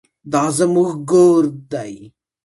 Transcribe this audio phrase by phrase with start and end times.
[0.31, 1.93] دا زموږ ګور دی